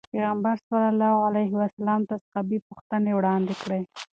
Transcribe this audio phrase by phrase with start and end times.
[0.13, 3.81] پيغمبر صلي الله علیه وسلم ته صحابي پوښتنې وړاندې کړې.